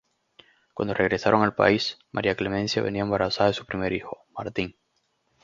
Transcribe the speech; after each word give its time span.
Cuando 0.73 0.95
regresaron 0.95 1.43
al 1.43 1.53
país, 1.53 1.99
María 2.11 2.33
Clemencia 2.33 2.81
venía 2.81 3.03
embarazada 3.03 3.51
de 3.51 3.53
su 3.53 3.67
primer 3.67 3.93
hijo, 3.93 4.25
Martín. 4.35 4.75